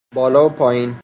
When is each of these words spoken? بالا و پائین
بالا 0.15 0.45
و 0.45 0.49
پائین 0.49 0.95